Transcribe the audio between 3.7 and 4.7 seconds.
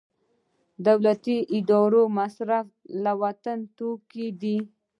توکو دی